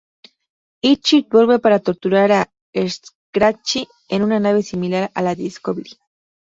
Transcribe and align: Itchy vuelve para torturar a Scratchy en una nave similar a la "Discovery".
Itchy 0.81 1.27
vuelve 1.29 1.59
para 1.59 1.77
torturar 1.77 2.31
a 2.31 2.51
Scratchy 2.73 3.87
en 4.09 4.23
una 4.23 4.39
nave 4.39 4.63
similar 4.63 5.11
a 5.13 5.21
la 5.21 5.35
"Discovery". 5.35 5.91